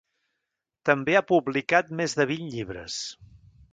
[0.89, 2.97] També ha publicat més de vint llibres.